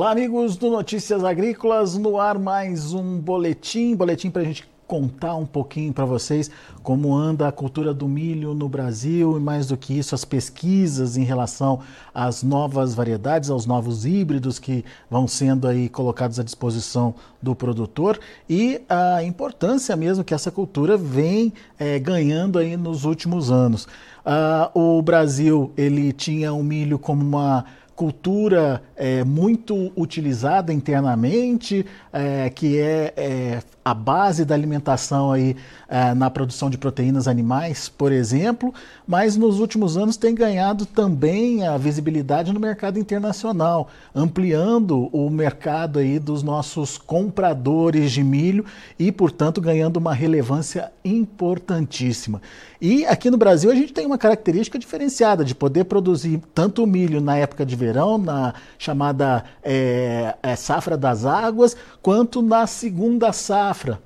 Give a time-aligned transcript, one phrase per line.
[0.00, 5.36] Olá, amigos do Notícias Agrícolas, no ar mais um boletim, boletim para a gente contar
[5.36, 6.50] um pouquinho para vocês
[6.82, 11.18] como anda a cultura do milho no Brasil e mais do que isso as pesquisas
[11.18, 11.80] em relação
[12.14, 18.18] às novas variedades, aos novos híbridos que vão sendo aí colocados à disposição do produtor
[18.48, 23.86] e a importância mesmo que essa cultura vem é, ganhando aí nos últimos anos.
[24.20, 27.64] Uh, o Brasil ele tinha o milho como uma
[28.00, 35.54] cultura é, muito utilizada internamente, é, que é, é, a base da alimentação aí,
[35.86, 38.72] é, na produção de proteínas animais, por exemplo,
[39.06, 45.98] mas nos últimos anos tem ganhado também a visibilidade no mercado internacional, ampliando o mercado
[45.98, 48.64] aí dos nossos compradores de milho
[48.98, 52.40] e, portanto, ganhando uma relevância importantíssima.
[52.80, 57.20] E aqui no Brasil a gente tem uma característica diferenciada de poder produzir tanto milho
[57.20, 64.00] na época de verão, na chamada é, é, safra das águas, quanto na segunda safra,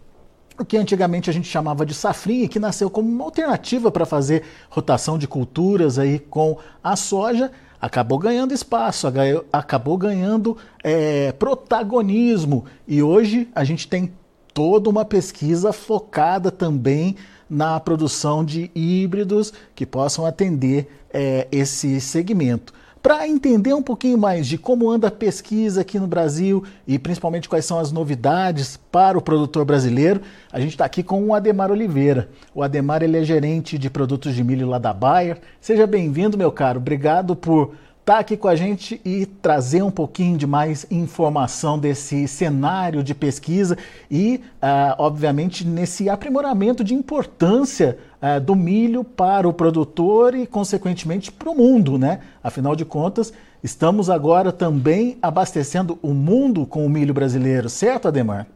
[0.58, 4.44] o que antigamente a gente chamava de safrinha, que nasceu como uma alternativa para fazer
[4.70, 9.06] rotação de culturas aí com a soja, acabou ganhando espaço,
[9.52, 14.12] acabou ganhando é, protagonismo e hoje a gente tem
[14.54, 17.16] toda uma pesquisa focada também
[17.50, 22.72] na produção de híbridos que possam atender é, esse segmento.
[23.04, 27.50] Para entender um pouquinho mais de como anda a pesquisa aqui no Brasil e principalmente
[27.50, 31.70] quais são as novidades para o produtor brasileiro, a gente está aqui com o Ademar
[31.70, 32.30] Oliveira.
[32.54, 35.38] O Ademar ele é gerente de produtos de milho lá da Bayer.
[35.60, 36.80] Seja bem-vindo, meu caro.
[36.80, 42.28] Obrigado por tá aqui com a gente e trazer um pouquinho de mais informação desse
[42.28, 43.78] cenário de pesquisa
[44.10, 51.32] e, uh, obviamente, nesse aprimoramento de importância uh, do milho para o produtor e, consequentemente,
[51.32, 52.20] para o mundo, né?
[52.42, 53.32] Afinal de contas,
[53.62, 58.46] estamos agora também abastecendo o mundo com o milho brasileiro, certo, Ademar?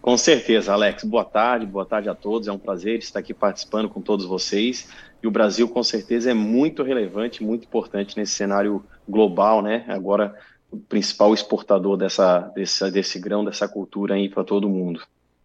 [0.00, 1.04] Com certeza, Alex.
[1.04, 2.48] Boa tarde, boa tarde a todos.
[2.48, 4.88] É um prazer estar aqui participando com todos vocês.
[5.22, 9.84] E o Brasil, com certeza, é muito relevante, muito importante nesse cenário global, né?
[9.88, 10.34] Agora,
[10.70, 15.00] o principal exportador dessa, desse, desse grão, dessa cultura aí para todo mundo.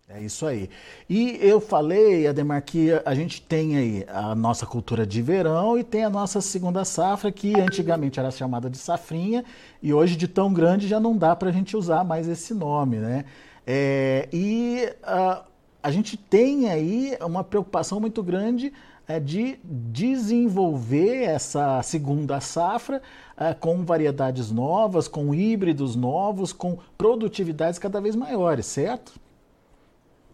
[0.07, 0.69] É isso aí.
[1.09, 5.83] E eu falei, Ademar, que a gente tem aí a nossa cultura de verão e
[5.83, 9.43] tem a nossa segunda safra, que antigamente era chamada de safrinha,
[9.81, 12.97] e hoje, de tão grande, já não dá para a gente usar mais esse nome,
[12.97, 13.25] né?
[13.66, 15.44] É, e a,
[15.81, 18.74] a gente tem aí uma preocupação muito grande
[19.07, 23.01] é, de desenvolver essa segunda safra
[23.38, 29.13] é, com variedades novas, com híbridos novos, com produtividades cada vez maiores, certo?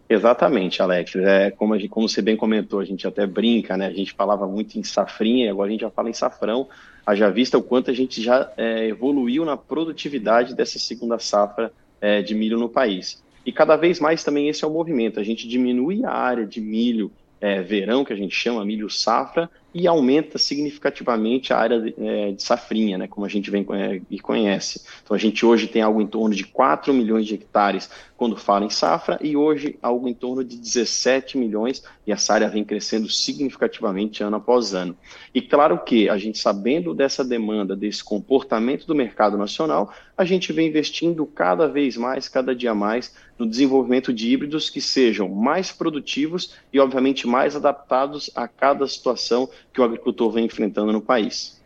[0.08, 1.14] Exatamente, Alex.
[1.14, 3.86] É, como, gente, como você bem comentou, a gente até brinca, né?
[3.86, 6.68] A gente falava muito em safrinha, agora a gente já fala em safrão.
[7.06, 12.22] Haja vista o quanto a gente já é, evoluiu na produtividade dessa segunda safra é,
[12.22, 13.22] de milho no país.
[13.44, 15.18] E cada vez mais também esse é o movimento.
[15.18, 19.50] A gente diminui a área de milho é, verão, que a gente chama milho safra,
[19.72, 24.00] e aumenta significativamente a área de, é, de safrinha, né, como a gente vem é,
[24.10, 24.82] e conhece.
[25.02, 28.66] Então a gente hoje tem algo em torno de 4 milhões de hectares quando fala
[28.66, 33.08] em safra, e hoje algo em torno de 17 milhões, e essa área vem crescendo
[33.08, 34.94] significativamente ano após ano.
[35.34, 40.52] E claro que a gente sabendo dessa demanda, desse comportamento do mercado nacional, a gente
[40.52, 45.72] vem investindo cada vez mais, cada dia mais, no desenvolvimento de híbridos que sejam mais
[45.72, 51.60] produtivos e, obviamente, mais adaptados a cada situação que o agricultor vem enfrentando no país.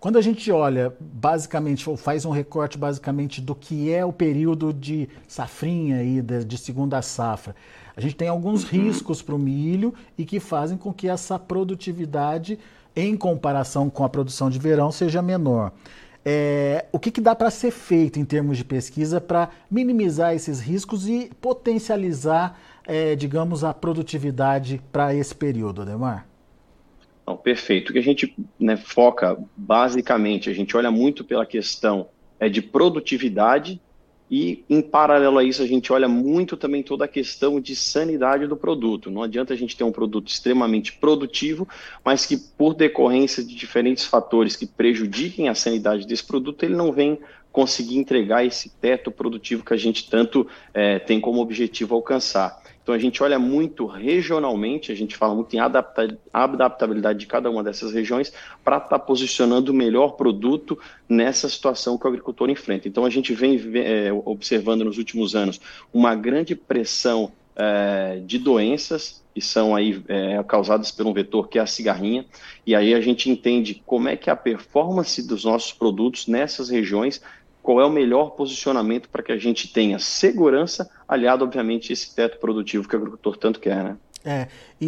[0.00, 4.72] Quando a gente olha, basicamente, ou faz um recorte basicamente do que é o período
[4.72, 7.54] de safrinha aí, de, segunda safra,
[7.94, 8.70] a gente tem alguns uhum.
[8.70, 12.58] riscos para o milho e que fazem com que essa produtividade,
[12.96, 15.70] em comparação com a produção de verão, seja menor.
[16.24, 20.60] É, o que, que dá para ser feito em termos de pesquisa para minimizar esses
[20.60, 26.29] riscos e potencializar, é, digamos, a produtividade para esse período, Ademar?
[27.36, 27.90] Perfeito.
[27.90, 32.08] O que a gente né, foca, basicamente, a gente olha muito pela questão
[32.38, 33.80] é, de produtividade
[34.30, 38.46] e, em paralelo a isso, a gente olha muito também toda a questão de sanidade
[38.46, 39.10] do produto.
[39.10, 41.68] Não adianta a gente ter um produto extremamente produtivo,
[42.04, 46.92] mas que, por decorrência de diferentes fatores que prejudiquem a sanidade desse produto, ele não
[46.92, 47.18] vem
[47.50, 52.59] conseguir entregar esse teto produtivo que a gente tanto é, tem como objetivo alcançar.
[52.90, 55.60] Então a gente olha muito regionalmente, a gente fala muito em
[56.32, 58.32] adaptabilidade de cada uma dessas regiões
[58.64, 60.76] para estar tá posicionando o melhor produto
[61.08, 62.88] nessa situação que o agricultor enfrenta.
[62.88, 65.60] Então a gente vem é, observando nos últimos anos
[65.94, 71.60] uma grande pressão é, de doenças que são aí é, causadas por um vetor que
[71.60, 72.26] é a cigarrinha,
[72.66, 77.22] e aí a gente entende como é que a performance dos nossos produtos nessas regiões
[77.62, 82.14] qual é o melhor posicionamento para que a gente tenha segurança, aliado, obviamente, a esse
[82.14, 83.96] teto produtivo que o agricultor tanto quer, né?
[84.22, 84.48] É,
[84.78, 84.86] e,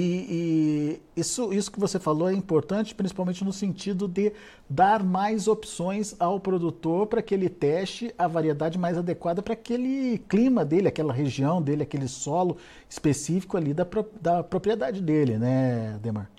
[1.16, 4.30] e, isso, isso que você falou é importante, principalmente no sentido de
[4.69, 10.18] dar mais opções ao produtor para que ele teste a variedade mais adequada para aquele
[10.28, 12.58] clima dele, aquela região dele, aquele solo
[12.90, 13.86] específico ali da,
[14.20, 16.30] da propriedade dele, né, Demar?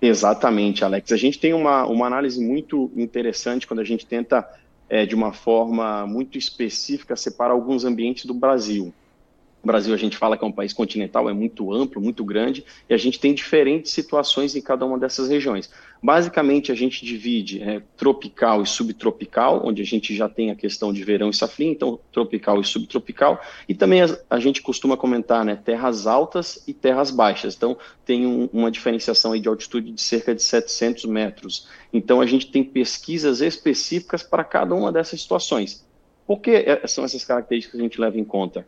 [0.00, 1.12] Exatamente, Alex.
[1.12, 4.48] A gente tem uma, uma análise muito interessante quando a gente tenta,
[4.88, 8.92] é, de uma forma muito específica, separar alguns ambientes do Brasil.
[9.66, 12.64] O Brasil, a gente fala que é um país continental, é muito amplo, muito grande,
[12.88, 15.68] e a gente tem diferentes situações em cada uma dessas regiões.
[16.00, 20.92] Basicamente, a gente divide é, tropical e subtropical, onde a gente já tem a questão
[20.92, 25.44] de verão e safrinha, então tropical e subtropical, e também a, a gente costuma comentar
[25.44, 30.00] né, terras altas e terras baixas, então tem um, uma diferenciação aí de altitude de
[30.00, 31.66] cerca de 700 metros.
[31.92, 35.84] Então, a gente tem pesquisas específicas para cada uma dessas situações.
[36.26, 38.66] Por que é, são essas características que a gente leva em conta?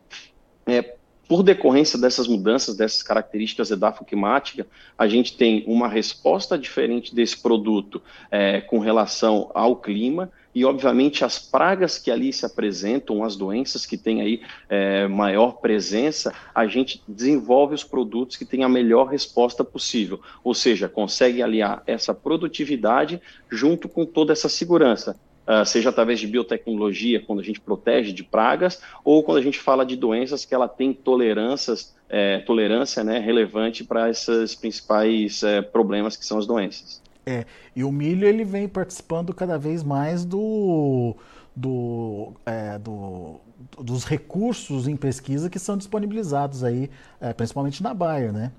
[0.69, 0.95] É,
[1.29, 4.65] por decorrência dessas mudanças, dessas características edafoclimáticas,
[4.97, 8.01] a gente tem uma resposta diferente desse produto
[8.31, 13.85] é, com relação ao clima e, obviamente, as pragas que ali se apresentam, as doenças
[13.85, 19.05] que têm aí é, maior presença, a gente desenvolve os produtos que têm a melhor
[19.05, 23.21] resposta possível, ou seja, consegue aliar essa produtividade
[23.51, 25.15] junto com toda essa segurança.
[25.49, 29.57] Uh, seja através de biotecnologia, quando a gente protege de pragas, ou quando a gente
[29.57, 35.63] fala de doenças que ela tem tolerâncias, é, tolerância né, relevante para esses principais é,
[35.63, 37.01] problemas que são as doenças.
[37.25, 41.15] É, e o milho ele vem participando cada vez mais do,
[41.55, 43.39] do, é, do,
[43.79, 48.51] dos recursos em pesquisa que são disponibilizados aí, é, principalmente na Bayer, né?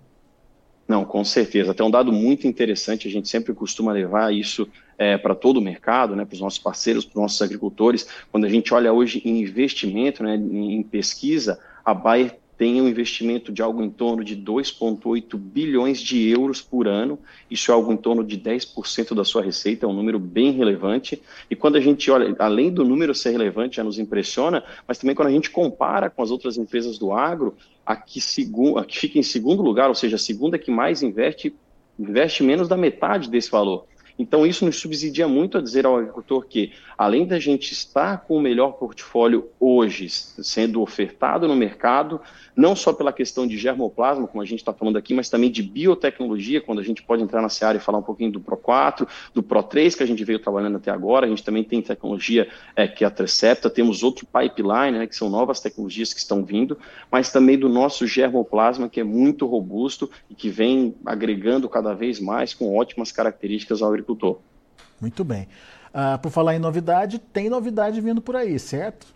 [0.87, 1.71] Não, com certeza.
[1.71, 4.69] Até um dado muito interessante, a gente sempre costuma levar isso
[5.01, 8.07] é, para todo o mercado, né, para os nossos parceiros, para os nossos agricultores.
[8.31, 13.51] Quando a gente olha hoje em investimento, né, em pesquisa, a Bayer tem um investimento
[13.51, 17.19] de algo em torno de 2,8 bilhões de euros por ano.
[17.51, 21.23] Isso é algo em torno de 10% da sua receita, é um número bem relevante.
[21.51, 25.17] E quando a gente olha, além do número ser relevante, já nos impressiona, mas também
[25.17, 27.57] quando a gente compara com as outras empresas do agro,
[27.87, 28.21] a que,
[28.77, 31.55] a que fica em segundo lugar, ou seja, a segunda que mais investe,
[31.99, 33.87] investe menos da metade desse valor.
[34.21, 38.37] Então, isso nos subsidia muito a dizer ao agricultor que, além da gente estar com
[38.37, 42.21] o melhor portfólio hoje sendo ofertado no mercado,
[42.55, 45.63] não só pela questão de germoplasma, como a gente está falando aqui, mas também de
[45.63, 49.09] biotecnologia, quando a gente pode entrar na seara e falar um pouquinho do Pro 4,
[49.33, 52.47] do Pro 3, que a gente veio trabalhando até agora, a gente também tem tecnologia
[52.77, 56.45] é, que é a Trecepta, temos outro pipeline, né, que são novas tecnologias que estão
[56.45, 56.77] vindo,
[57.11, 62.21] mas também do nosso germoplasma, que é muito robusto e que vem agregando cada vez
[62.21, 64.10] mais com ótimas características ao agricultor.
[65.01, 65.49] Muito bem.
[65.95, 69.07] Uh, por falar em novidade, tem novidade vindo por aí, certo?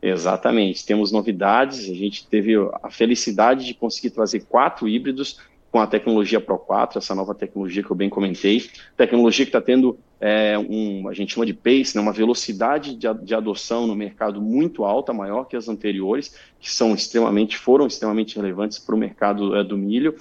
[0.00, 1.88] Exatamente, temos novidades.
[1.88, 5.38] A gente teve a felicidade de conseguir trazer quatro híbridos
[5.72, 8.68] com a tecnologia Pro 4, essa nova tecnologia que eu bem comentei.
[8.94, 13.08] Tecnologia que está tendo é, um, a gente chama de pace, né, uma velocidade de,
[13.22, 18.36] de, adoção no mercado muito alta, maior que as anteriores, que são extremamente, foram extremamente
[18.36, 20.14] relevantes para o mercado é, do milho.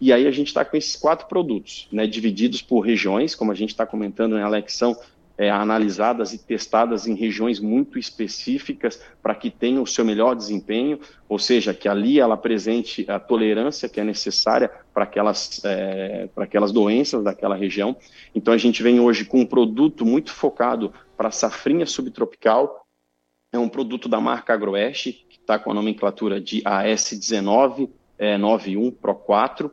[0.00, 3.54] E aí a gente está com esses quatro produtos, né, divididos por regiões, como a
[3.54, 4.96] gente está comentando, né, Alex, são
[5.38, 10.98] é, analisadas e testadas em regiões muito específicas para que tenham o seu melhor desempenho,
[11.28, 16.44] ou seja, que ali ela apresente a tolerância que é necessária para aquelas, é, para
[16.44, 17.96] aquelas doenças daquela região.
[18.34, 22.86] Então a gente vem hoje com um produto muito focado para safrinha subtropical,
[23.52, 28.90] é um produto da marca Agroeste, que está com a nomenclatura de AS19 é, 91
[28.90, 29.70] Pro 4,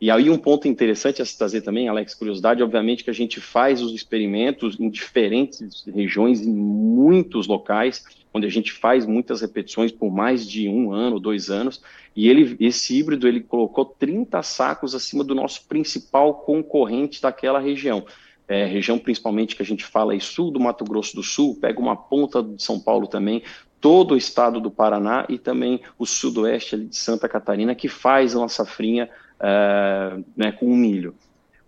[0.00, 3.40] e aí um ponto interessante a se trazer também, Alex, curiosidade, obviamente que a gente
[3.40, 9.90] faz os experimentos em diferentes regiões, em muitos locais, onde a gente faz muitas repetições
[9.90, 11.82] por mais de um ano, dois anos,
[12.14, 18.06] e ele, esse híbrido ele colocou 30 sacos acima do nosso principal concorrente daquela região.
[18.46, 21.78] É, região principalmente que a gente fala aí sul do Mato Grosso do Sul, pega
[21.78, 23.42] uma ponta de São Paulo também,
[23.80, 28.48] todo o estado do Paraná e também o sudoeste de Santa Catarina, que faz uma
[28.48, 29.08] safrinha
[29.38, 31.14] uh, né, com o milho.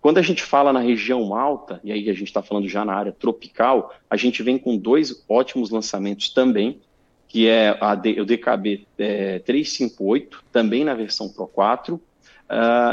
[0.01, 2.93] Quando a gente fala na região alta, e aí a gente está falando já na
[2.93, 6.81] área tropical, a gente vem com dois ótimos lançamentos também,
[7.27, 12.01] que é a D, o DKB é, 358, também na versão Pro 4, uh,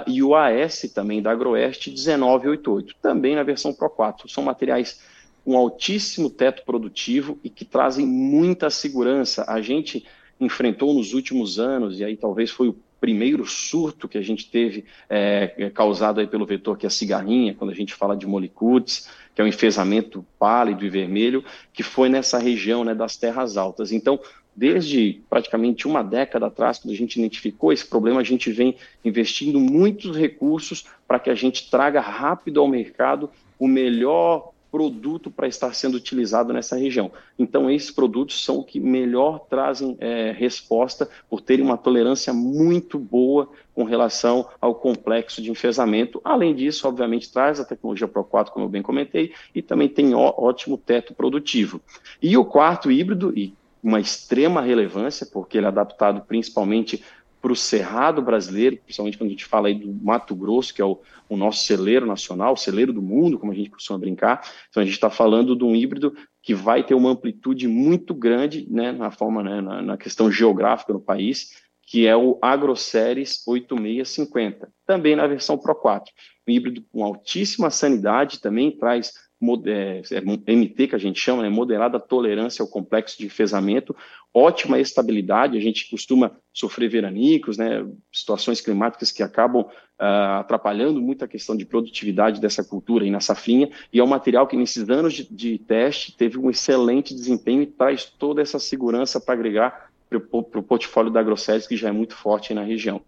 [0.06, 4.28] e o AS também da Agroeste 1988, também na versão Pro 4.
[4.28, 5.00] São materiais
[5.48, 9.46] com altíssimo teto produtivo e que trazem muita segurança.
[9.48, 10.04] A gente
[10.38, 14.84] enfrentou nos últimos anos, e aí talvez foi o primeiro surto que a gente teve
[15.08, 19.08] é, causado aí pelo vetor que é a cigarrinha, quando a gente fala de molicutes,
[19.34, 23.90] que é um enfesamento pálido e vermelho, que foi nessa região né, das terras altas.
[23.90, 24.20] Então,
[24.54, 29.58] desde praticamente uma década atrás, quando a gente identificou esse problema, a gente vem investindo
[29.58, 35.74] muitos recursos para que a gente traga rápido ao mercado o melhor produto para estar
[35.74, 37.10] sendo utilizado nessa região.
[37.38, 42.98] Então, esses produtos são o que melhor trazem é, resposta por terem uma tolerância muito
[42.98, 46.20] boa com relação ao complexo de enfesamento.
[46.24, 50.14] Além disso, obviamente, traz a tecnologia Pro 4, como eu bem comentei, e também tem
[50.14, 51.80] ó, ótimo teto produtivo.
[52.20, 57.02] E o quarto híbrido, e uma extrema relevância, porque ele é adaptado principalmente
[57.48, 60.84] para o cerrado brasileiro, principalmente quando a gente fala aí do Mato Grosso, que é
[60.84, 61.00] o,
[61.30, 64.46] o nosso celeiro nacional, o celeiro do mundo, como a gente costuma brincar.
[64.68, 68.66] Então a gente está falando de um híbrido que vai ter uma amplitude muito grande,
[68.70, 74.70] né, na forma, né, na, na questão geográfica no país, que é o AgroSeries 8650,
[74.84, 76.12] também na versão Pro 4.
[76.46, 82.62] Um híbrido com altíssima sanidade, também traz MT, que a gente chama, né, moderada tolerância
[82.62, 83.94] ao complexo de enfesamento,
[84.34, 91.24] ótima estabilidade, a gente costuma sofrer veranicos, né, situações climáticas que acabam uh, atrapalhando muito
[91.24, 94.88] a questão de produtividade dessa cultura aí na safrinha, e é um material que nesses
[94.90, 99.88] anos de, de teste teve um excelente desempenho e traz toda essa segurança para agregar
[100.08, 103.02] para o portfólio da Grosseries, que já é muito forte na região.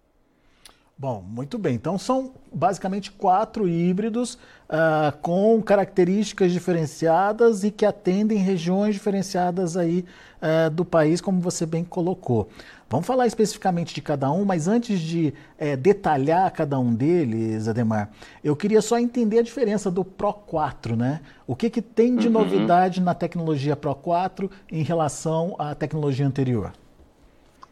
[1.00, 1.76] Bom, muito bem.
[1.76, 10.04] Então são basicamente quatro híbridos uh, com características diferenciadas e que atendem regiões diferenciadas aí
[10.42, 12.50] uh, do país, como você bem colocou.
[12.90, 18.10] Vamos falar especificamente de cada um, mas antes de uh, detalhar cada um deles, Ademar,
[18.44, 21.22] eu queria só entender a diferença do Pro 4, né?
[21.46, 22.34] O que, que tem de uhum.
[22.34, 26.72] novidade na tecnologia Pro 4 em relação à tecnologia anterior?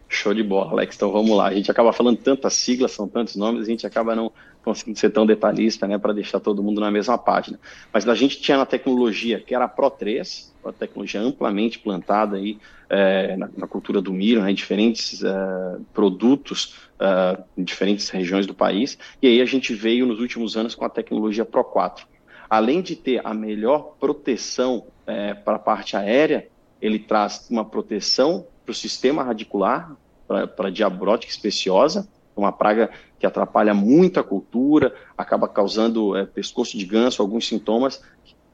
[0.08, 0.96] Show de bola, Alex.
[0.96, 1.48] Então vamos lá.
[1.48, 4.32] A gente acaba falando tantas siglas, são tantos nomes, a gente acaba não
[4.64, 7.58] conseguindo ser tão detalhista, né, para deixar todo mundo na mesma página.
[7.92, 12.36] Mas a gente tinha na tecnologia que era a Pro 3, uma tecnologia amplamente plantada
[12.36, 18.08] aí é, na, na, cultura do milho, né, em diferentes é, produtos é, em diferentes
[18.08, 18.98] regiões do país.
[19.22, 22.06] E aí a gente veio nos últimos anos com a tecnologia Pro 4.
[22.48, 26.48] Além de ter a melhor proteção é, para a parte aérea,
[26.80, 29.96] ele traz uma proteção para o sistema radicular,
[30.26, 32.06] para a diabrótica especiosa,
[32.37, 38.02] uma praga que atrapalha muito a cultura, acaba causando é, pescoço de ganso, alguns sintomas,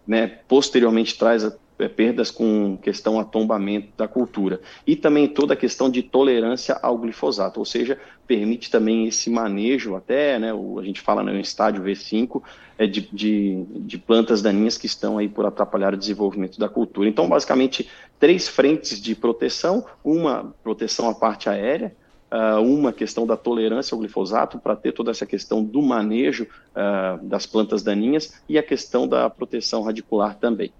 [0.06, 1.44] né, posteriormente traz
[1.78, 4.60] é, perdas com questão a tombamento da cultura.
[4.86, 9.94] E também toda a questão de tolerância ao glifosato, ou seja, permite também esse manejo,
[9.94, 12.42] até, né, o, a gente fala no estádio V5,
[12.78, 17.08] é, de, de, de, plantas daninhas que estão aí por atrapalhar o desenvolvimento da cultura.
[17.08, 17.88] Então, basicamente,
[18.18, 21.94] três frentes de proteção, uma proteção à parte aérea,
[22.32, 27.24] uh, uma questão da tolerância ao glifosato, para ter toda essa questão do manejo uh,
[27.24, 30.72] das plantas daninhas, e a questão da proteção radicular também.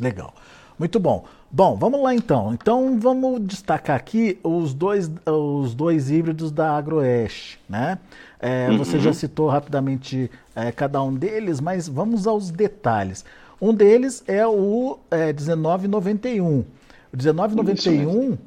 [0.00, 0.34] Legal.
[0.78, 1.24] Muito bom.
[1.50, 2.54] Bom, vamos lá então.
[2.54, 7.98] Então vamos destacar aqui os dois, os dois híbridos da Agroeste, né?
[8.38, 8.78] É, uhum.
[8.78, 13.24] Você já citou rapidamente é, cada um deles, mas vamos aos detalhes.
[13.60, 16.64] Um deles é o é, 1991.
[17.12, 18.38] O 1991,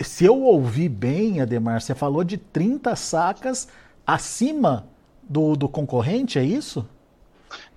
[0.00, 3.68] se eu ouvi bem, Ademar, você falou de 30 sacas
[4.06, 4.86] acima
[5.28, 6.88] do, do concorrente, é isso?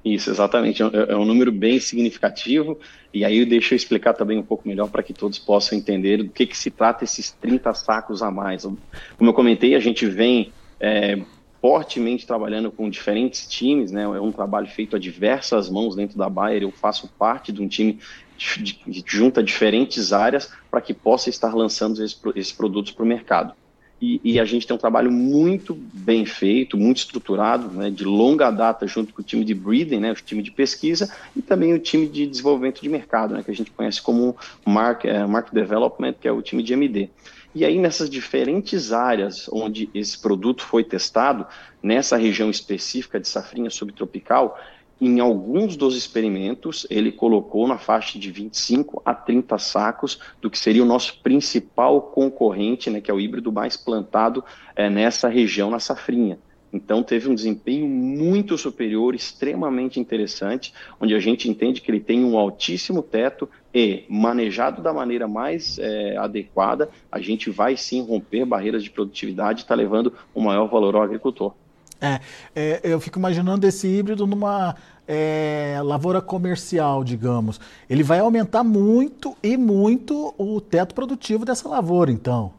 [0.04, 0.82] Isso, exatamente.
[0.82, 2.80] É, é um número bem significativo.
[3.14, 6.30] E aí deixa eu explicar também um pouco melhor para que todos possam entender do
[6.30, 8.64] que, que se trata esses 30 sacos a mais.
[8.64, 11.22] Como eu comentei, a gente vem é,
[11.62, 14.04] fortemente trabalhando com diferentes times, né?
[14.04, 16.64] É um trabalho feito a diversas mãos dentro da Bayer.
[16.64, 18.00] Eu faço parte de um time
[18.38, 23.54] que junta diferentes áreas para que possa estar lançando esses produtos para o mercado
[24.02, 28.50] e, e, a gente tem um trabalho muito bem feito, muito estruturado, né, de longa
[28.50, 31.80] data, junto com o time de breeding, né, o time de pesquisa, e também o
[31.80, 36.14] time de desenvolvimento de mercado, né, que a gente conhece como Mark, é, Market Development,
[36.20, 37.10] que é o time de MD.
[37.54, 41.46] E aí, nessas diferentes áreas onde esse produto foi testado,
[41.84, 44.58] nessa região específica de safrinha subtropical,
[45.02, 50.60] em alguns dos experimentos, ele colocou na faixa de 25 a 30 sacos do que
[50.60, 54.44] seria o nosso principal concorrente, né, que é o híbrido mais plantado
[54.76, 56.38] é, nessa região, na safrinha.
[56.72, 62.24] Então, teve um desempenho muito superior, extremamente interessante, onde a gente entende que ele tem
[62.24, 68.46] um altíssimo teto e, manejado da maneira mais é, adequada, a gente vai sim romper
[68.46, 71.54] barreiras de produtividade está levando um maior valor ao agricultor.
[72.02, 72.20] É,
[72.56, 74.76] é, eu fico imaginando esse híbrido numa
[75.08, 77.60] é, lavoura comercial, digamos.
[77.90, 82.54] Ele vai aumentar muito e muito o teto produtivo dessa lavoura, então.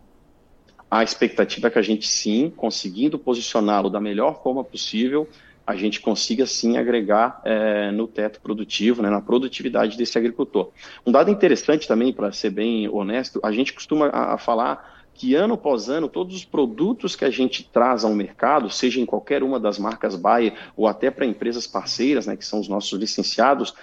[0.90, 5.26] a expectativa é que a gente sim, conseguindo posicioná-lo da melhor forma possível,
[5.66, 10.70] a gente consiga sim agregar é, no teto produtivo, né, na produtividade desse agricultor.
[11.06, 15.34] Um dado interessante também, para ser bem honesto, a gente costuma a, a falar que
[15.34, 19.42] ano após ano, todos os produtos que a gente traz ao mercado, seja em qualquer
[19.42, 23.74] uma das marcas Bayer ou até para empresas parceiras, né, que são os nossos licenciados,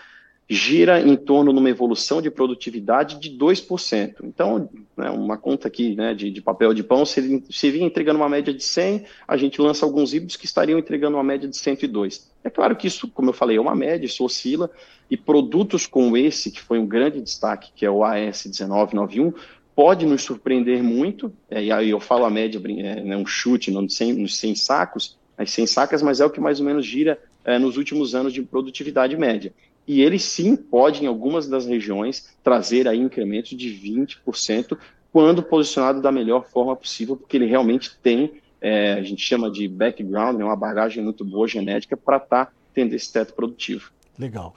[0.49, 4.15] gira em torno de uma evolução de produtividade de 2%.
[4.23, 4.67] Então,
[4.97, 8.27] né, uma conta aqui né, de, de, papel de pão, se, se vinha entregando uma
[8.27, 12.31] média de 100, a gente lança alguns híbridos que estariam entregando uma média de 102.
[12.43, 14.71] É claro que isso, como eu falei, é uma média, isso oscila,
[15.09, 19.35] e produtos como esse, que foi um grande destaque, que é o AS1991,
[19.79, 23.71] pode nos surpreender muito, é, e aí eu falo a média, é, né, um chute
[23.71, 27.17] 100, nos 100 sacos, as 100 sacas, mas é o que mais ou menos gira
[27.45, 29.53] é, nos últimos anos de produtividade média
[29.87, 34.77] e ele sim pode, em algumas das regiões, trazer aí incrementos de 20%
[35.13, 39.65] quando posicionado da melhor forma possível, porque ele realmente tem, é, a gente chama de
[39.65, 43.93] background, né, uma bagagem muito boa genética para estar tá tendo esse teto produtivo.
[44.19, 44.53] Legal.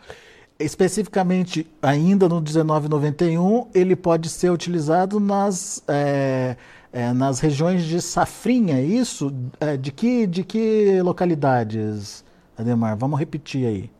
[0.63, 6.57] Especificamente, ainda no 1991, ele pode ser utilizado nas, é,
[6.93, 9.33] é, nas regiões de safrinha, é isso?
[9.61, 12.25] É, de, que, de que localidades,
[12.57, 12.97] Ademar?
[12.97, 13.91] Vamos repetir aí.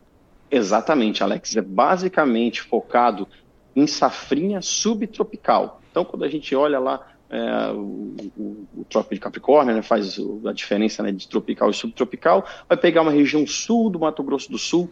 [0.49, 1.55] Exatamente, Alex.
[1.55, 3.27] É basicamente focado
[3.75, 5.81] em safrinha subtropical.
[5.89, 7.01] Então, quando a gente olha lá
[7.33, 11.73] é, o, o, o, Trópico de Capricórnio, né, faz a diferença né, de tropical e
[11.73, 14.87] subtropical, vai pegar uma região sul do Mato Grosso do Sul,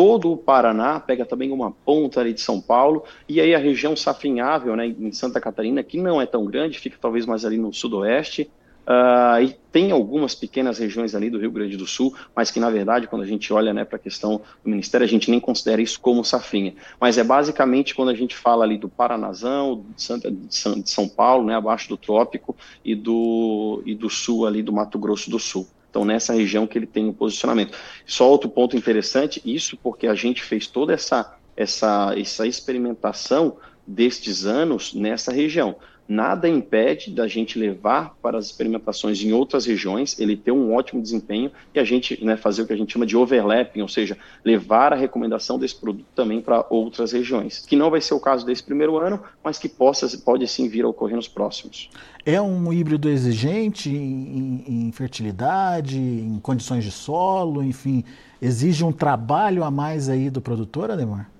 [0.00, 3.94] todo o Paraná, pega também uma ponta ali de São Paulo, e aí a região
[3.94, 7.70] safrinhável né, em Santa Catarina, que não é tão grande, fica talvez mais ali no
[7.70, 12.58] sudoeste, Uh, e tem algumas pequenas regiões ali do Rio Grande do Sul, mas que
[12.58, 15.38] na verdade, quando a gente olha né, para a questão do Ministério, a gente nem
[15.38, 16.74] considera isso como safrinha.
[16.98, 21.44] Mas é basicamente quando a gente fala ali do Paranazão, de, Santa, de, São, Paulo,
[21.44, 25.68] né, abaixo do trópico, e do, e do sul ali do Mato Grosso do Sul.
[25.90, 27.76] Então, nessa região que ele tem o posicionamento.
[28.06, 34.46] Só outro ponto interessante, isso porque a gente fez toda essa, essa, essa experimentação destes
[34.46, 35.76] anos nessa região
[36.10, 41.00] nada impede da gente levar para as experimentações em outras regiões, ele ter um ótimo
[41.00, 44.18] desempenho e a gente né, fazer o que a gente chama de overlapping, ou seja,
[44.44, 48.44] levar a recomendação desse produto também para outras regiões, que não vai ser o caso
[48.44, 51.88] desse primeiro ano, mas que possa, pode sim vir a ocorrer nos próximos.
[52.26, 58.02] É um híbrido exigente em, em fertilidade, em condições de solo, enfim,
[58.42, 61.30] exige um trabalho a mais aí do produtor, Ademar?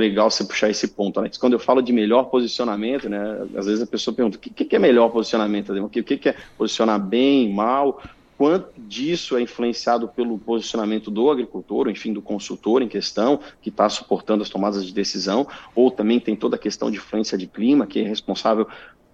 [0.00, 1.38] Legal você puxar esse ponto, Alex.
[1.38, 4.74] Quando eu falo de melhor posicionamento, né, às vezes a pessoa pergunta o que, que
[4.74, 8.02] é melhor posicionamento, o que, que é posicionar bem, mal,
[8.40, 13.86] quanto disso é influenciado pelo posicionamento do agricultor, enfim, do consultor em questão, que está
[13.88, 17.86] suportando as tomadas de decisão, ou também tem toda a questão de influência de clima,
[17.86, 18.66] que é responsável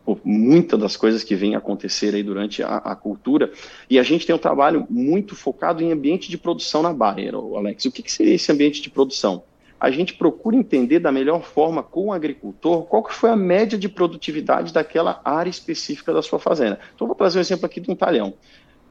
[0.04, 3.50] por muitas das coisas que vêm acontecer aí durante a, a, cultura.
[3.90, 7.84] E a gente tem um trabalho muito focado em ambiente de produção na Bayer, Alex.
[7.86, 9.42] O que, que seria esse ambiente de produção?
[9.78, 13.78] A gente procura entender da melhor forma com o agricultor qual que foi a média
[13.78, 16.80] de produtividade daquela área específica da sua fazenda.
[16.94, 18.34] Então, vou trazer um exemplo aqui de um talhão.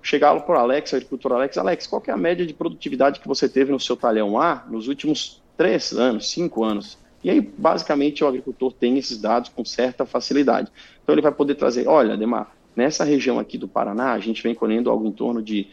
[0.01, 3.27] Chegar para o Alex, agricultor Alex, Alex, qual que é a média de produtividade que
[3.27, 6.99] você teve no seu talhão A nos últimos três anos, cinco anos?
[7.23, 10.71] E aí, basicamente, o agricultor tem esses dados com certa facilidade.
[11.01, 14.53] Então, ele vai poder trazer, olha, Demar, nessa região aqui do Paraná, a gente vem
[14.53, 15.67] colhendo algo em torno de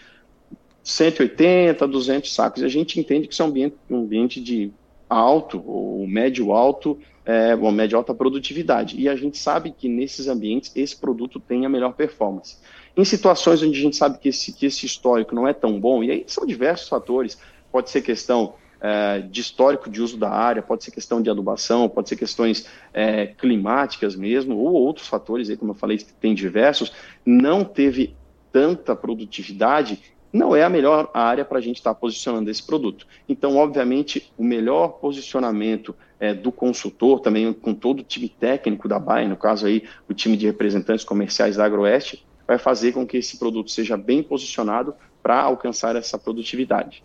[0.83, 2.62] 180, 200 sacos.
[2.62, 4.72] E a gente entende que isso é um ambiente, um ambiente de
[5.12, 9.01] alto, ou médio alto, é, ou médio alta produtividade.
[9.01, 12.57] E a gente sabe que nesses ambientes esse produto tem a melhor performance.
[12.96, 16.03] Em situações onde a gente sabe que esse, que esse histórico não é tão bom,
[16.03, 17.38] e aí são diversos fatores,
[17.70, 21.88] pode ser questão é, de histórico de uso da área, pode ser questão de adubação,
[21.88, 26.92] pode ser questões é, climáticas mesmo, ou outros fatores, aí, como eu falei, tem diversos,
[27.25, 28.14] não teve
[28.51, 30.01] tanta produtividade,
[30.33, 33.07] não é a melhor área para a gente estar tá posicionando esse produto.
[33.29, 38.99] Então, obviamente, o melhor posicionamento é, do consultor, também com todo o time técnico da
[38.99, 43.16] Bayer, no caso aí, o time de representantes comerciais da Agroeste, vai fazer com que
[43.16, 47.03] esse produto seja bem posicionado para alcançar essa produtividade.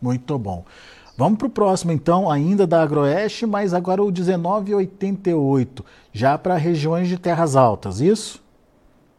[0.00, 0.64] Muito bom.
[1.16, 7.08] Vamos para o próximo, então, ainda da Agroeste, mas agora o 1988, já para regiões
[7.08, 8.42] de terras altas, isso?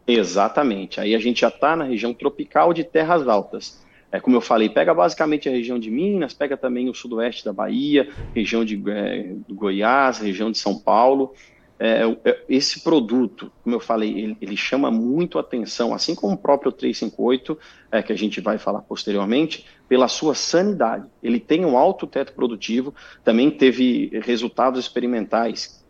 [0.08, 1.00] Exatamente.
[1.00, 3.82] Aí a gente já está na região tropical de terras altas.
[4.12, 7.54] É, como eu falei, pega basicamente a região de Minas, pega também o sudoeste da
[7.54, 11.34] Bahia, região de é, Goiás, região de São Paulo.
[11.80, 16.38] É, é esse produto, como eu falei, ele, ele, chama muito atenção, assim como o
[16.38, 17.58] próprio 358,
[17.92, 21.08] é, que a gente vai falar posteriormente, pela sua sanidade.
[21.24, 25.81] Ele tem um alto teto produtivo, também teve resultados experimentais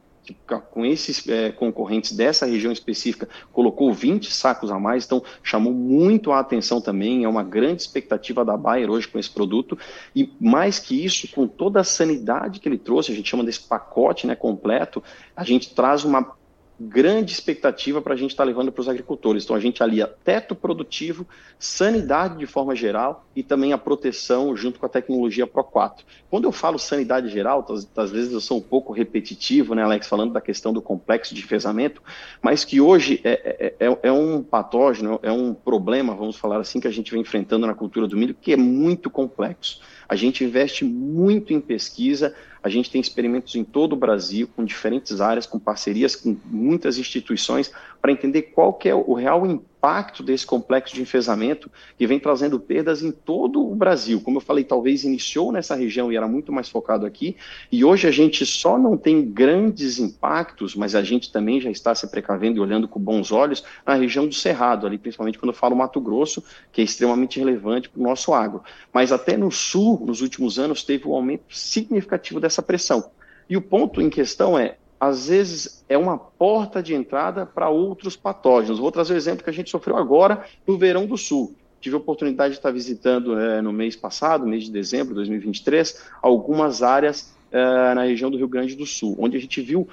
[0.70, 6.32] com esses é, concorrentes dessa região específica colocou 20 sacos a mais, então chamou muito
[6.32, 9.78] a atenção também, é uma grande expectativa da Bayer hoje com esse produto,
[10.16, 13.62] e mais que isso, com toda a sanidade que ele trouxe, a gente chama desse
[13.62, 15.04] pacote né, completo,
[15.36, 16.40] a gente traz uma
[16.88, 19.44] grande expectativa para a gente estar tá levando para os agricultores.
[19.44, 21.28] Então, a gente alia teto produtivo,
[21.60, 26.06] sanidade de forma geral e também a proteção junto com a tecnologia Pro 4.
[26.30, 30.08] Quando eu falo sanidade geral, às, às vezes eu sou um pouco repetitivo, né, Alex,
[30.08, 32.02] falando da questão do complexo de enfesamento,
[32.42, 36.80] mas que hoje é, é, é, é um patógeno, é um problema, vamos falar assim,
[36.80, 39.82] que a gente vem enfrentando na cultura do milho, que é muito complexo.
[40.08, 44.64] A gente investe muito em pesquisa, a gente tem experimentos em todo o Brasil, com
[44.64, 47.72] diferentes áreas, com parcerias com muitas instituições,
[48.02, 49.46] para entender qual que é o real
[49.82, 54.22] impacto desse complexo de enfesamento que vem trazendo perdas em todo o Brasil.
[54.22, 57.36] Como eu falei, talvez iniciou nessa região e era muito mais focado aqui,
[57.72, 61.96] e hoje a gente só não tem grandes impactos, mas a gente também já está
[61.96, 65.58] se precavendo e olhando com bons olhos na região do Cerrado, ali principalmente quando eu
[65.58, 68.64] falo Mato Grosso, que é extremamente relevante para o nosso agro.
[68.94, 73.12] Mas até no sul, nos últimos anos, teve um aumento significativo dessa pressão.
[73.48, 78.16] E o ponto em questão é, às vezes é uma porta de entrada para outros
[78.16, 78.80] patógenos.
[78.80, 81.56] Vou trazer o um exemplo que a gente sofreu agora no verão do sul.
[81.80, 86.02] Tive a oportunidade de estar visitando é, no mês passado, mês de dezembro de 2023,
[86.22, 89.88] algumas áreas é, na região do Rio Grande do Sul, onde a gente viu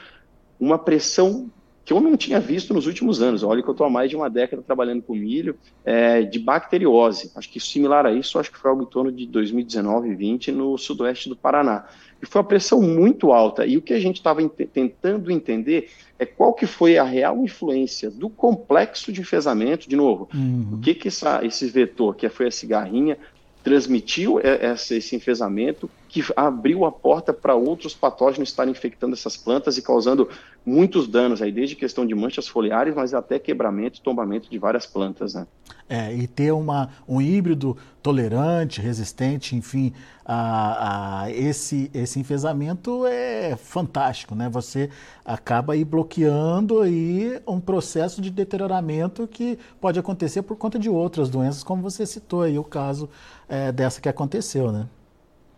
[0.59, 1.51] uma pressão
[1.89, 3.43] que eu não tinha visto nos últimos anos.
[3.43, 7.33] Olha que eu estou há mais de uma década trabalhando com milho, é, de bacteriose.
[7.35, 10.53] Acho que similar a isso, acho que foi algo em torno de 2019 e 2020
[10.53, 11.87] no sudoeste do Paraná.
[12.21, 13.65] E foi uma pressão muito alta.
[13.65, 18.11] E o que a gente estava tentando entender é qual que foi a real influência
[18.11, 20.75] do complexo de enfesamento, de novo, uhum.
[20.75, 23.17] o que que essa, esse vetor, que foi a cigarrinha,
[23.65, 29.77] transmitiu essa, esse enfesamento, que abriu a porta para outros patógenos estarem infectando essas plantas
[29.77, 30.29] e causando
[30.65, 34.87] muitos danos aí, desde questão de manchas foliares, mas até quebramento e tombamento de várias
[34.87, 35.47] plantas, né?
[35.89, 39.93] É, e ter uma, um híbrido tolerante, resistente, enfim,
[40.25, 44.49] a, a esse, esse enfesamento é fantástico, né?
[44.49, 44.91] Você
[45.25, 51.29] acaba aí bloqueando aí um processo de deterioramento que pode acontecer por conta de outras
[51.29, 53.09] doenças, como você citou aí o caso
[53.49, 54.87] é, dessa que aconteceu, né?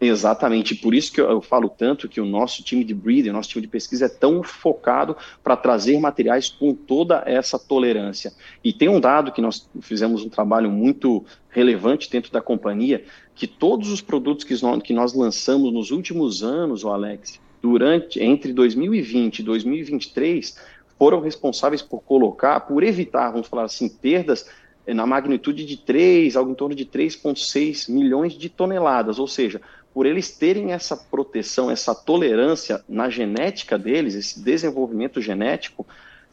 [0.03, 3.51] Exatamente, por isso que eu, falo tanto que o nosso time de breeding, o nosso
[3.51, 8.33] time de pesquisa é tão focado para trazer materiais com toda essa tolerância.
[8.65, 13.47] E tem um dado que nós fizemos um trabalho muito relevante dentro da companhia, que
[13.47, 18.55] todos os produtos que nós, que nós lançamos nos últimos anos, o Alex, durante entre
[18.55, 20.57] 2020 e 2023,
[20.99, 24.47] foram responsáveis por colocar, por evitar, vamos falar assim, perdas
[24.87, 29.61] na magnitude de 3, algo em torno de 3,6 milhões de toneladas, ou seja,
[29.92, 35.87] por eles terem essa proteção, essa tolerância na genética deles, esse desenvolvimento genético,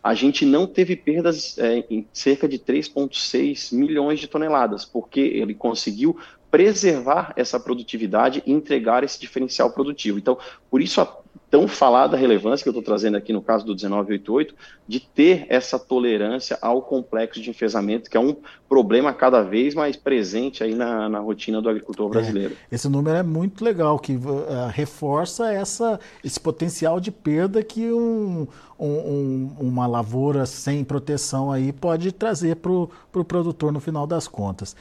[0.03, 5.53] a gente não teve perdas é, em cerca de 3,6 milhões de toneladas, porque ele
[5.53, 6.17] conseguiu
[6.49, 10.17] preservar essa produtividade e entregar esse diferencial produtivo.
[10.17, 10.37] Então,
[10.69, 11.05] por isso a
[11.49, 14.53] tão falada relevância que eu estou trazendo aqui no caso do 1988,
[14.87, 18.35] de ter essa tolerância ao complexo de enfesamento, que é um
[18.67, 22.55] problema cada vez mais presente aí na, na rotina do agricultor brasileiro.
[22.69, 27.91] É, esse número é muito legal, que uh, reforça essa, esse potencial de perda que
[27.91, 28.45] um,
[28.77, 34.27] um, uma lavoura sem proteção aí pode trazer para o pro produtor no final das
[34.27, 34.75] contas.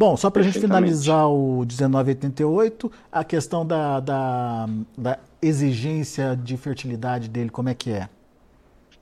[0.00, 6.56] Bom, só para a gente finalizar o 1988, a questão da, da, da exigência de
[6.56, 8.08] fertilidade dele, como é que é?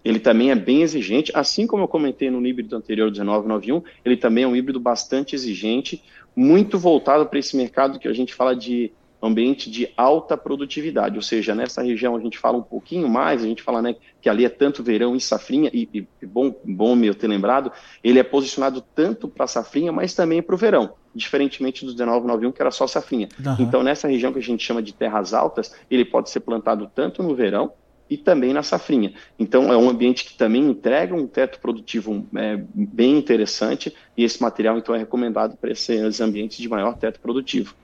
[0.04, 4.42] Ele também é bem exigente, assim como eu comentei no híbrido anterior 1991, ele também
[4.42, 6.02] é um híbrido bastante exigente,
[6.34, 11.22] muito voltado para esse mercado que a gente fala de ambiente de alta produtividade, ou
[11.22, 14.44] seja, nessa região a gente fala um pouquinho mais, a gente fala né, que ali
[14.44, 15.88] é tanto verão e safrinha, e,
[16.22, 20.54] e bom, bom meu ter lembrado, ele é posicionado tanto para safrinha, mas também para
[20.54, 23.28] o verão, diferentemente do 1991, que era só safrinha.
[23.44, 23.56] Uhum.
[23.58, 27.22] Então, nessa região que a gente chama de terras altas, ele pode ser plantado tanto
[27.22, 27.72] no verão,
[28.10, 29.12] e também na safrinha.
[29.38, 34.40] Então, é um ambiente que também entrega um teto produtivo é, bem interessante, e esse
[34.40, 37.74] material, então, é recomendado para esses ambientes de maior teto produtivo.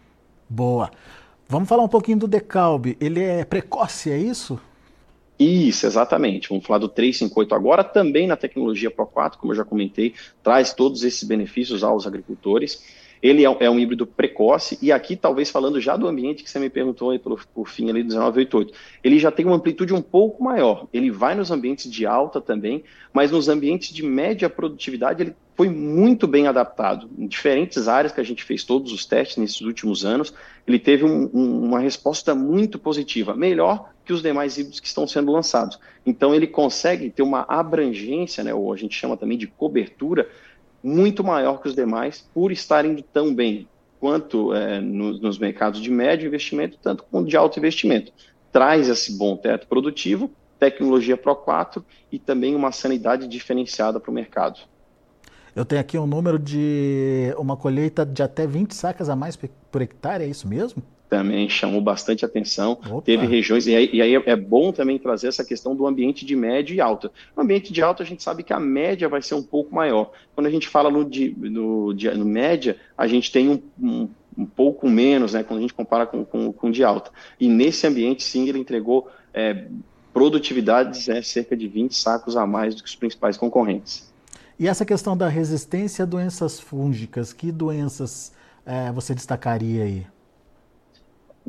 [0.49, 0.91] Boa.
[1.49, 2.97] Vamos falar um pouquinho do Decalbe.
[3.01, 4.59] Ele é precoce, é isso?
[5.39, 6.49] Isso, exatamente.
[6.49, 10.73] Vamos falar do 358 agora, também na tecnologia Pro 4, como eu já comentei, traz
[10.73, 12.83] todos esses benefícios aos agricultores.
[13.21, 16.59] Ele é, é um híbrido precoce, e aqui, talvez falando já do ambiente que você
[16.59, 20.03] me perguntou aí pelo, por fim ali do 1988, ele já tem uma amplitude um
[20.03, 20.87] pouco maior.
[20.93, 25.69] Ele vai nos ambientes de alta também, mas nos ambientes de média produtividade ele foi
[25.69, 27.09] muito bem adaptado.
[27.17, 30.35] Em diferentes áreas que a gente fez todos os testes nesses últimos anos,
[30.67, 35.07] ele teve um, um, uma resposta muito positiva, melhor que os demais híbridos que estão
[35.07, 35.79] sendo lançados.
[36.05, 40.29] Então, ele consegue ter uma abrangência, né, ou a gente chama também de cobertura,
[40.83, 43.67] muito maior que os demais, por estarem tão bem,
[44.01, 48.13] quanto é, nos, nos mercados de médio investimento, tanto quanto de alto investimento.
[48.53, 54.15] Traz esse bom teto produtivo, tecnologia Pro 4 e também uma sanidade diferenciada para o
[54.15, 54.61] mercado.
[55.55, 59.83] Eu tenho aqui um número de uma colheita de até 20 sacas a mais por
[59.83, 60.83] hectare, é isso mesmo?
[61.09, 62.73] Também chamou bastante atenção.
[62.91, 63.03] Opa.
[63.03, 66.35] Teve regiões, e aí, e aí, é bom também trazer essa questão do ambiente de
[66.35, 67.13] médio e alta.
[67.37, 70.11] No ambiente de alta, a gente sabe que a média vai ser um pouco maior.
[70.35, 74.09] Quando a gente fala no, de, no, de, no média, a gente tem um, um,
[74.37, 77.13] um, pouco menos, né, quando a gente compara com, com, com de alta.
[77.39, 79.67] E nesse ambiente, sim, ele entregou é,
[80.13, 84.13] produtividades né, cerca de 20 sacos a mais do que os principais concorrentes.
[84.59, 88.33] E essa questão da resistência a doenças fúngicas, que doenças
[88.65, 90.07] é, você destacaria aí?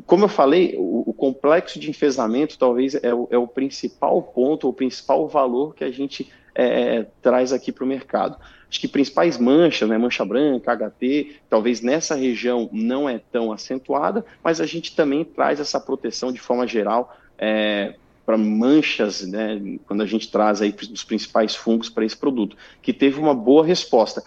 [0.04, 4.68] Como eu falei, o, o complexo de enfesamento talvez é o, é o, principal ponto,
[4.68, 8.36] o principal valor que a gente é, traz aqui para o mercado.
[8.68, 14.24] Acho que principais manchas, né, mancha branca, HT, talvez nessa região não é tão acentuada,
[14.42, 17.94] mas a gente também traz essa proteção de forma geral é,
[18.26, 22.92] para manchas, né, quando a gente traz aí os principais fungos para esse produto, que
[22.92, 24.22] teve uma boa resposta.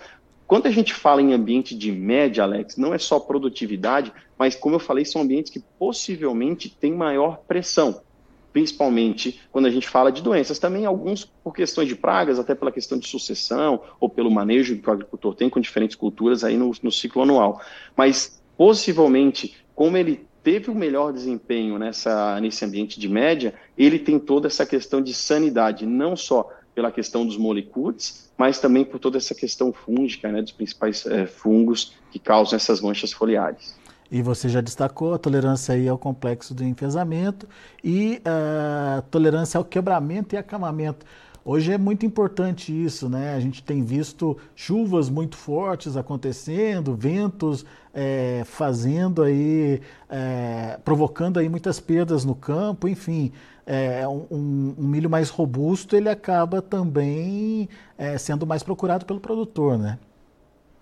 [0.47, 4.75] Quando a gente fala em ambiente de média, Alex, não é só produtividade, mas como
[4.75, 8.01] eu falei, são ambientes que possivelmente têm maior pressão,
[8.53, 10.57] principalmente quando a gente fala de doenças.
[10.57, 14.89] Também alguns por questões de pragas, até pela questão de sucessão ou pelo manejo que
[14.89, 17.61] o agricultor tem com diferentes culturas aí no, no ciclo anual.
[17.95, 24.17] Mas possivelmente, como ele teve o melhor desempenho nessa, nesse ambiente de média, ele tem
[24.17, 29.19] toda essa questão de sanidade, não só pela questão dos molicutes, mas também por toda
[29.19, 33.77] essa questão fúngica, né, dos principais é, fungos que causam essas manchas foliares.
[34.11, 37.47] E você já destacou a tolerância aí ao complexo do enfesamento
[37.83, 41.05] e a tolerância ao quebramento e acamamento.
[41.43, 43.33] Hoje é muito importante isso, né?
[43.33, 51.47] A gente tem visto chuvas muito fortes acontecendo, ventos é, fazendo aí, é, provocando aí
[51.47, 53.31] muitas perdas no campo, enfim.
[53.65, 59.77] É, um, um, milho mais robusto ele acaba também é, sendo mais procurado pelo produtor,
[59.77, 59.99] né?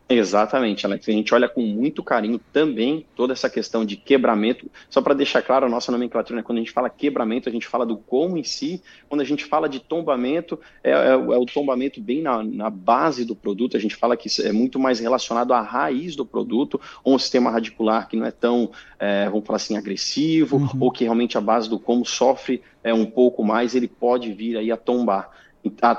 [0.09, 1.07] Exatamente, Alex.
[1.09, 4.71] A gente olha com muito carinho também toda essa questão de quebramento.
[4.89, 6.43] Só para deixar claro a nossa nomenclatura, né?
[6.43, 8.81] quando a gente fala quebramento, a gente fala do como em si.
[9.09, 13.25] Quando a gente fala de tombamento, é, é, é o tombamento bem na, na, base
[13.25, 13.75] do produto.
[13.75, 17.51] A gente fala que é muito mais relacionado à raiz do produto, ou um sistema
[17.51, 20.69] radicular que não é tão, é, vamos falar assim, agressivo, uhum.
[20.79, 24.55] ou que realmente a base do como sofre é, um pouco mais, ele pode vir
[24.55, 25.29] aí a tombar.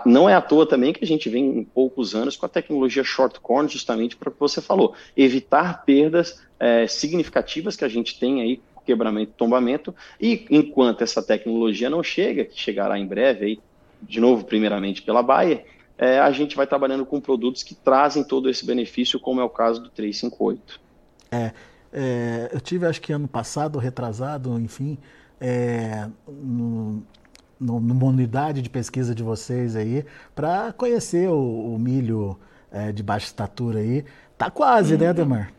[0.06, 3.04] Não é à toa também que a gente vem em poucos anos com a tecnologia
[3.04, 8.18] short corn, justamente para o que você falou, evitar perdas é, significativas que a gente
[8.18, 13.60] tem aí, quebramento, tombamento, e enquanto essa tecnologia não chega, que chegará em breve aí,
[14.02, 15.66] de novo, primeiramente pela Bayer,
[15.98, 19.50] é, a gente vai trabalhando com produtos que trazem todo esse benefício, como é o
[19.50, 20.80] caso do 358.
[21.30, 21.52] É,
[21.92, 24.96] é eu tive, acho que ano passado, retrasado, enfim,
[25.40, 27.02] é, no,
[27.60, 32.38] numa unidade de pesquisa de vocês aí, para conhecer o, o milho
[32.70, 34.04] é, de baixa estatura aí.
[34.36, 35.06] Tá quase, né, uhum.
[35.08, 35.52] né, Demar?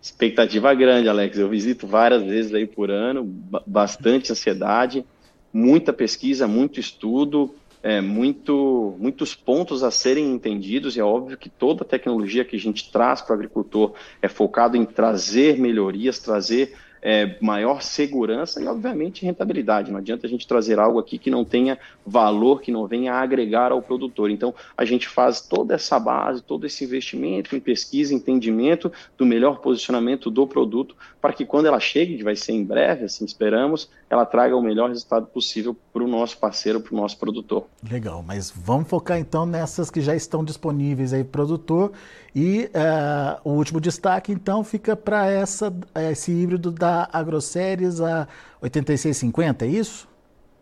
[0.00, 1.38] Expectativa grande, Alex.
[1.38, 3.24] Eu visito várias vezes aí por ano,
[3.66, 5.04] bastante ansiedade,
[5.52, 10.96] muita pesquisa, muito estudo, é, muito, muitos pontos a serem entendidos.
[10.96, 14.28] E é óbvio que toda a tecnologia que a gente traz para o agricultor é
[14.28, 16.74] focado em trazer melhorias, trazer
[17.04, 19.92] é, maior segurança e, obviamente, rentabilidade.
[19.92, 23.70] Não adianta a gente trazer algo aqui que não tenha valor, que não venha agregar
[23.70, 24.30] ao produtor.
[24.30, 29.58] Então, a gente faz toda essa base, todo esse investimento em pesquisa, entendimento do melhor
[29.58, 33.90] posicionamento do produto, para que quando ela chegue, que vai ser em breve, assim esperamos,
[34.08, 37.66] ela traga o melhor resultado possível para o nosso parceiro, para o nosso produtor.
[37.90, 41.92] Legal, mas vamos focar então nessas que já estão disponíveis aí, produtor.
[42.34, 45.28] E uh, o último destaque, então, fica para
[46.10, 48.26] esse híbrido da AgroSéries a
[48.60, 50.08] 8650, é isso?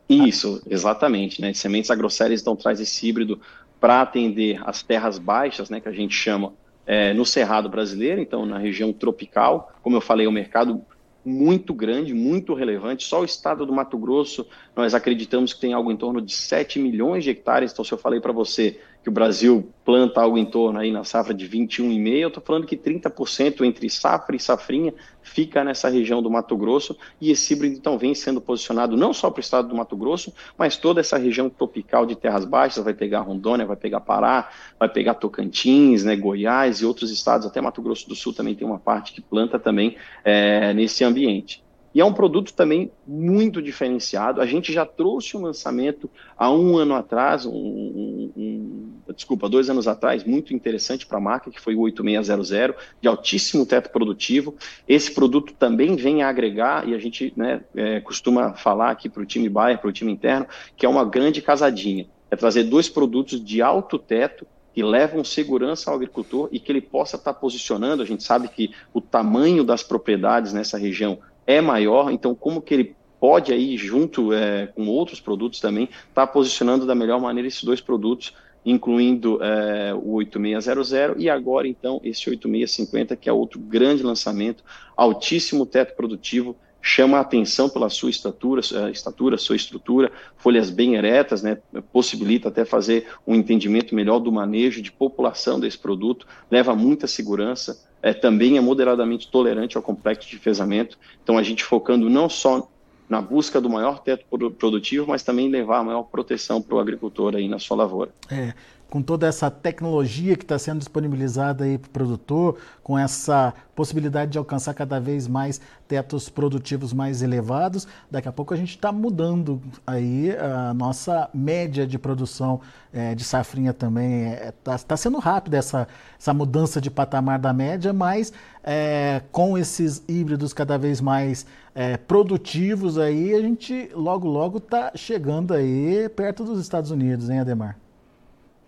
[0.08, 1.40] Isso, exatamente.
[1.40, 1.54] Né?
[1.54, 3.40] Sementes AgroSéries então traz esse híbrido
[3.80, 6.52] para atender as terras baixas, né, que a gente chama
[6.86, 9.72] é, no Cerrado brasileiro, então na região tropical.
[9.82, 10.84] Como eu falei, é um mercado
[11.24, 13.04] muito grande, muito relevante.
[13.04, 16.78] Só o estado do Mato Grosso, nós acreditamos que tem algo em torno de 7
[16.78, 17.72] milhões de hectares.
[17.72, 21.02] Então, se eu falei para você que o Brasil planta algo em torno aí na
[21.02, 26.22] safra de 21,5, eu estou falando que 30% entre safra e safrinha fica nessa região
[26.22, 29.68] do Mato Grosso e esse híbrido então vem sendo posicionado não só para o estado
[29.68, 33.76] do Mato Grosso, mas toda essa região tropical de terras baixas, vai pegar Rondônia, vai
[33.76, 38.32] pegar Pará, vai pegar Tocantins, né, Goiás e outros estados, até Mato Grosso do Sul
[38.32, 41.62] também tem uma parte que planta também é, nesse ambiente.
[41.94, 44.40] E é um produto também muito diferenciado.
[44.40, 49.68] A gente já trouxe um lançamento há um ano atrás, um, um, um desculpa, dois
[49.68, 54.54] anos atrás, muito interessante para a marca, que foi o 8600, de altíssimo teto produtivo.
[54.88, 59.22] Esse produto também vem a agregar, e a gente né, é, costuma falar aqui para
[59.22, 62.06] o time Bayer, para o time interno, que é uma grande casadinha.
[62.30, 66.80] É trazer dois produtos de alto teto que levam segurança ao agricultor e que ele
[66.80, 68.02] possa estar tá posicionando.
[68.02, 72.74] A gente sabe que o tamanho das propriedades nessa região é maior, então como que
[72.74, 77.46] ele pode aí, junto é, com outros produtos também, estar tá posicionando da melhor maneira
[77.46, 83.60] esses dois produtos, incluindo é, o 8600 e agora então esse 8650, que é outro
[83.60, 84.64] grande lançamento,
[84.96, 90.96] altíssimo teto produtivo, chama a atenção pela sua estatura, sua estatura, sua estrutura, folhas bem
[90.96, 91.58] eretas, né,
[91.92, 97.80] possibilita até fazer um entendimento melhor do manejo de população desse produto, leva muita segurança,
[98.02, 100.98] é, também é moderadamente tolerante ao complexo de fezamento.
[101.22, 102.68] Então, a gente focando não só
[103.08, 104.24] na busca do maior teto
[104.58, 108.10] produtivo, mas também levar a maior proteção para o agricultor aí na sua lavoura.
[108.30, 108.54] É,
[108.92, 114.32] com toda essa tecnologia que está sendo disponibilizada aí para o produtor, com essa possibilidade
[114.32, 118.92] de alcançar cada vez mais tetos produtivos mais elevados, daqui a pouco a gente está
[118.92, 122.60] mudando aí a nossa média de produção
[122.92, 124.30] é, de safrinha também.
[124.34, 128.30] Está é, tá, tá sendo rápida essa, essa mudança de patamar da média, mas
[128.62, 134.92] é, com esses híbridos cada vez mais é, produtivos aí, a gente logo logo está
[134.94, 137.81] chegando aí perto dos Estados Unidos, hein, Ademar?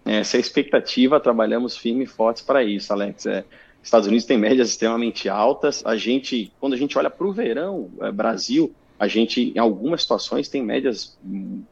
[0.04, 3.26] Essa é a expectativa, trabalhamos firme e fortes para isso, Alex.
[3.26, 3.44] É,
[3.82, 5.84] Estados Unidos tem médias extremamente altas.
[5.84, 10.02] A gente, quando a gente olha para o verão, é, Brasil, a gente, em algumas
[10.02, 11.18] situações, tem médias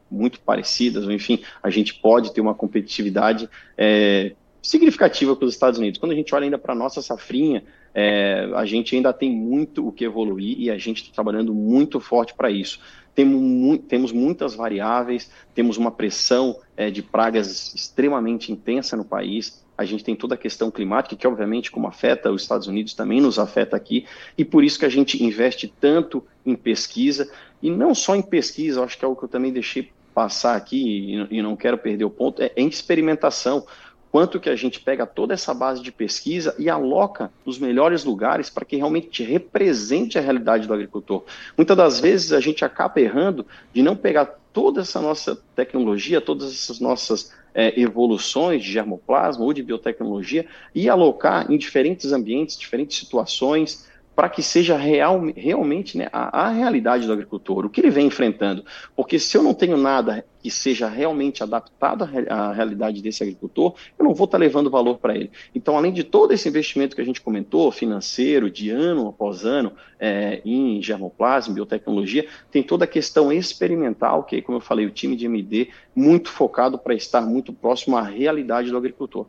[0.09, 5.79] muito parecidas, ou enfim, a gente pode ter uma competitividade é, significativa com os Estados
[5.79, 5.99] Unidos.
[5.99, 9.87] Quando a gente olha ainda para a nossa safrinha, é, a gente ainda tem muito
[9.87, 12.79] o que evoluir e a gente está trabalhando muito forte para isso.
[13.15, 19.63] Temos, temos muitas variáveis, temos uma pressão é, de pragas extremamente intensa no país.
[19.77, 23.21] A gente tem toda a questão climática, que obviamente, como afeta os Estados Unidos, também
[23.21, 24.05] nos afeta aqui,
[24.37, 28.83] e por isso que a gente investe tanto em pesquisa, e não só em pesquisa,
[28.83, 32.09] acho que é o que eu também deixei passar aqui, e não quero perder o
[32.09, 33.65] ponto, é em experimentação
[34.13, 38.47] quanto que a gente pega toda essa base de pesquisa e aloca nos melhores lugares
[38.47, 41.23] para que realmente represente a realidade do agricultor.
[41.57, 46.51] Muitas das vezes a gente acaba errando de não pegar toda essa nossa tecnologia, todas
[46.51, 50.45] essas nossas é, evoluções de germoplasma ou de biotecnologia
[50.75, 56.49] e alocar em diferentes ambientes, diferentes situações, para que seja real, realmente né, a, a,
[56.49, 58.63] realidade do agricultor, o que ele vem enfrentando.
[58.95, 63.73] Porque se eu não tenho nada que seja realmente adaptado à, à realidade desse agricultor,
[63.97, 65.31] eu não vou estar levando valor para ele.
[65.55, 69.71] Então, além de todo esse investimento que a gente comentou, financeiro, de ano após ano,
[69.99, 75.15] é, em germoplasma, biotecnologia, tem toda a questão experimental, que, como eu falei, o time
[75.15, 79.25] de MD, muito focado para estar muito próximo à realidade do agricultor.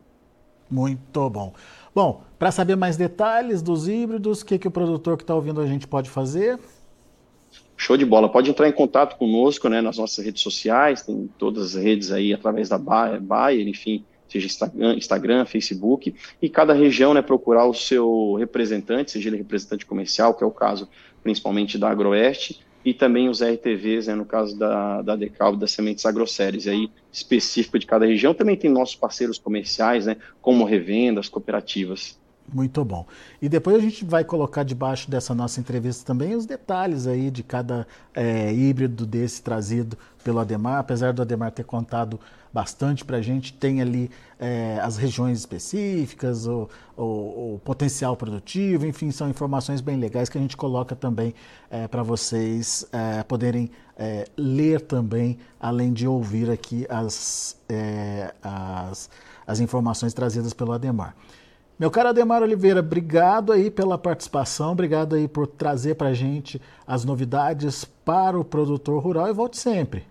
[0.69, 1.53] Muito bom.
[1.93, 5.59] Bom, para saber mais detalhes dos híbridos, o que, que o produtor que está ouvindo
[5.59, 6.59] a gente pode fazer?
[7.75, 8.29] Show de bola.
[8.29, 12.35] Pode entrar em contato conosco né, nas nossas redes sociais, tem todas as redes aí
[12.35, 18.35] através da Bayer, enfim, seja Instagram, Instagram, Facebook, e cada região né, procurar o seu
[18.35, 20.87] representante, seja ele representante comercial, que é o caso
[21.23, 26.05] principalmente da Agroeste, e também os RTVs, né, no caso da, da Decalb, das sementes
[26.05, 28.35] agroséries, aí específico de cada região.
[28.35, 32.23] Também tem nossos parceiros comerciais, né, como revendas, cooperativas.
[32.53, 33.07] Muito bom.
[33.41, 37.41] E depois a gente vai colocar debaixo dessa nossa entrevista também os detalhes aí de
[37.41, 40.77] cada é, híbrido desse trazido pelo Ademar.
[40.77, 42.19] Apesar do Ademar ter contado
[42.53, 48.85] bastante para a gente, tem ali é, as regiões específicas, o, o, o, potencial produtivo,
[48.85, 51.33] enfim, são informações bem legais que a gente coloca também
[51.69, 52.87] é, para vocês
[53.27, 53.71] poderem
[54.37, 57.57] ler também, além de ouvir aqui as,
[58.41, 59.09] as,
[59.47, 61.15] as informações trazidas pelo Ademar.
[61.77, 66.61] Meu caro Ademar Oliveira, obrigado aí pela participação, obrigado aí por trazer para a gente
[66.87, 70.05] as novidades para o produtor rural e volte sempre.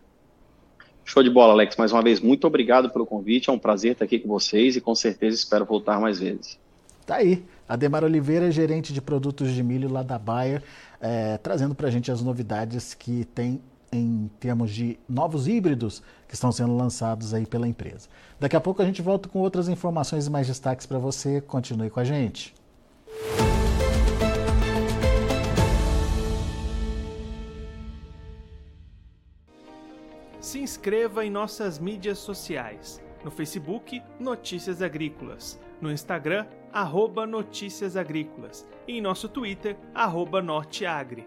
[1.06, 1.74] Show de bola, Alex.
[1.76, 3.48] Mais uma vez, muito obrigado pelo convite.
[3.48, 6.58] É um prazer estar aqui com vocês e com certeza espero voltar mais vezes.
[7.06, 7.42] Tá aí.
[7.66, 10.62] Ademar Oliveira, gerente de produtos de milho lá da Bayer,
[11.00, 13.60] é, trazendo para a gente as novidades que tem
[13.96, 18.08] em termos de novos híbridos que estão sendo lançados aí pela empresa.
[18.38, 21.40] Daqui a pouco a gente volta com outras informações e mais destaques para você.
[21.40, 22.54] Continue com a gente.
[30.40, 33.00] Se inscreva em nossas mídias sociais.
[33.24, 35.58] No Facebook, Notícias Agrícolas.
[35.80, 38.66] No Instagram, arroba Notícias Agrícolas.
[38.86, 41.26] E em nosso Twitter, arroba Norteagri.